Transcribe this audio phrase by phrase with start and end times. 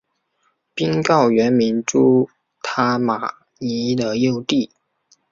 [0.73, 2.27] 宾告原名朱
[2.63, 4.71] 他玛尼的幼弟。